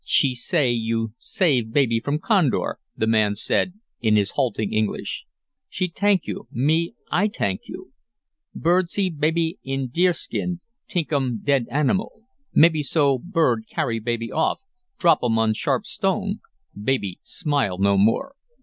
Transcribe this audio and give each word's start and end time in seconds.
"She 0.03 0.33
say 0.33 0.71
you 0.71 1.13
save 1.19 1.71
baby 1.73 1.99
from 1.99 2.17
condor," 2.17 2.79
the 2.97 3.05
man 3.05 3.35
said 3.35 3.73
in 3.99 4.15
his 4.15 4.31
halting 4.31 4.73
English. 4.73 5.25
"She 5.69 5.89
t'ank 5.89 6.25
you 6.25 6.47
me, 6.49 6.95
I 7.11 7.27
t'ank 7.27 7.67
you. 7.67 7.91
Bird 8.55 8.89
see 8.89 9.11
babe 9.11 9.59
in 9.63 9.89
deer 9.89 10.13
skin 10.13 10.59
t'ink 10.87 11.13
um 11.13 11.41
dead 11.43 11.67
animal. 11.69 12.23
Maybe 12.51 12.81
so 12.81 13.19
bird 13.19 13.65
carry 13.69 13.99
baby 13.99 14.31
off, 14.31 14.59
drop 14.97 15.19
um 15.21 15.37
on 15.37 15.53
sharp 15.53 15.85
stone, 15.85 16.39
baby 16.75 17.19
smile 17.21 17.77
no 17.77 17.95
more. 17.95 18.33